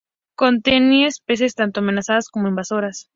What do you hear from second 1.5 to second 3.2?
tanto amenazadas como invasoras.